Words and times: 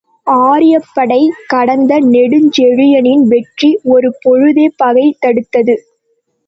ஆரியப்படை 0.27 1.19
கடந்த 1.47 1.99
நெடுஞ்செழியனின் 2.07 3.23
வெற்றி 3.27 3.71
ஒரு 3.91 4.11
பொழுதே 4.21 4.67
பகை 4.77 5.07
தடுத்தது. 5.25 5.75